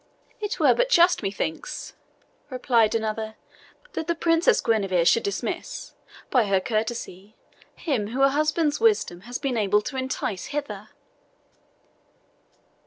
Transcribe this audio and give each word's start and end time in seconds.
"It 0.39 0.59
were 0.59 0.73
but 0.73 0.89
justice, 0.89 1.21
methinks," 1.21 1.93
replied 2.49 2.95
another, 2.95 3.35
"that 3.93 4.07
the 4.07 4.15
Princess 4.15 4.59
Guenever 4.59 5.05
should 5.05 5.21
dismiss, 5.21 5.93
by 6.31 6.45
her 6.45 6.59
courtesy, 6.59 7.35
him 7.75 8.07
whom 8.07 8.19
her 8.23 8.29
husband's 8.29 8.79
wisdom 8.79 9.21
has 9.29 9.37
been 9.37 9.57
able 9.57 9.83
to 9.83 9.97
entice 9.97 10.45
hither." 10.45 10.89